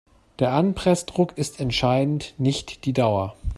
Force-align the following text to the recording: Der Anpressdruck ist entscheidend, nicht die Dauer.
Der 0.39 0.53
Anpressdruck 0.53 1.37
ist 1.37 1.59
entscheidend, 1.59 2.33
nicht 2.39 2.85
die 2.85 2.93
Dauer. 2.93 3.35